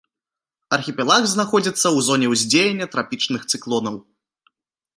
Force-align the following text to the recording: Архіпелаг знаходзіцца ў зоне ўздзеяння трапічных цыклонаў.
Архіпелаг 0.77 1.23
знаходзіцца 1.33 1.81
ў 1.91 1.97
зоне 2.07 2.27
ўздзеяння 2.33 2.85
трапічных 2.95 3.41
цыклонаў. 3.53 3.95